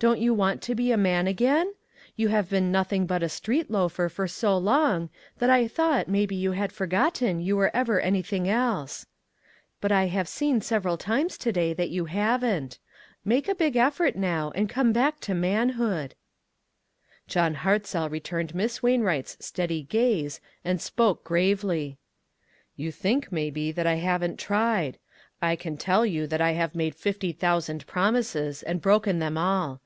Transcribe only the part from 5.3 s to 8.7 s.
that I thought maybe you had for gotten you were ever anything